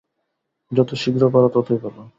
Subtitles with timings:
[0.71, 1.95] যত শীঘ্র পার, ততই ভাল।